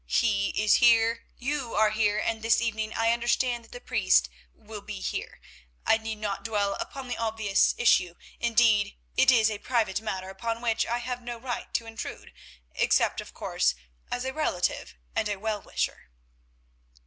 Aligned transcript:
He 0.07 0.49
is 0.59 0.77
here, 0.77 1.25
you 1.37 1.75
are 1.75 1.91
here, 1.91 2.17
and 2.17 2.41
this 2.41 2.59
evening 2.59 2.91
I 2.91 3.11
understand 3.11 3.63
that 3.65 3.71
the 3.71 3.79
priest 3.79 4.29
will 4.51 4.81
be 4.81 4.99
here. 4.99 5.39
I 5.85 5.99
need 5.99 6.15
not 6.17 6.43
dwell 6.43 6.73
upon 6.79 7.07
the 7.07 7.17
obvious 7.19 7.75
issue; 7.77 8.15
indeed, 8.39 8.97
it 9.15 9.29
is 9.29 9.51
a 9.51 9.59
private 9.59 10.01
matter 10.01 10.31
upon 10.31 10.59
which 10.59 10.87
I 10.87 10.97
have 10.97 11.21
no 11.21 11.37
right 11.37 11.71
to 11.75 11.85
intrude, 11.85 12.33
except, 12.73 13.21
of 13.21 13.35
course, 13.35 13.75
as 14.11 14.25
a 14.25 14.33
relative 14.33 14.95
and 15.15 15.29
a 15.29 15.35
well 15.37 15.61
wisher." 15.61 16.09